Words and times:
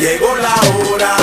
Llegó 0.00 0.34
la 0.34 0.54
hora. 0.78 1.19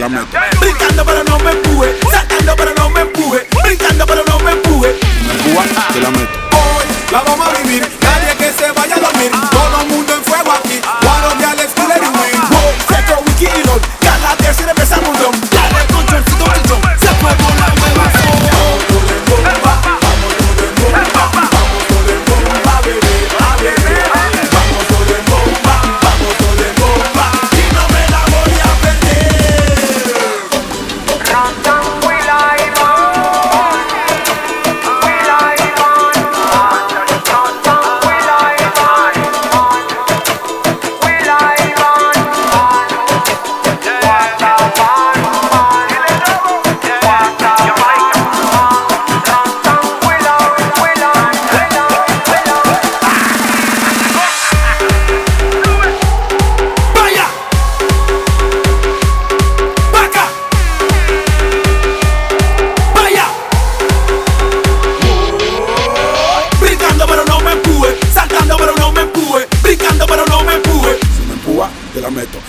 la 0.00 0.08
meto. 0.08 0.38
Brincando 0.60 1.04
pero 1.04 1.22
no 1.24 1.38
me 1.40 1.50
empuje, 1.50 1.94
saltando 2.10 2.56
pero 2.56 2.72
no 2.74 2.88
me 2.88 3.00
empuje, 3.02 3.46
brincando 3.62 4.06
pero 4.06 4.24
no 4.26 4.38
me 4.38 4.52
empuje. 4.52 4.98
Me 5.26 5.32
empuja, 5.34 5.88
te 5.92 6.00
la 6.00 6.10
meto. 6.10 6.38
Hoy 6.52 6.84
la 7.12 7.22
vamos 7.22 7.46
a 7.46 7.58
vivir, 7.58 7.86
nadie 8.00 8.34
que 8.36 8.50
se 8.50 8.72
vaya 8.72 8.96
a 8.96 8.98
dormir, 8.98 9.30
ah. 9.34 9.50
todo 9.52 9.82
el 9.82 9.88
mundo 9.88 10.14
en 10.14 10.24
fuego 10.24 10.52
aquí. 10.52 10.80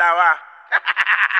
estaba. 0.00 0.40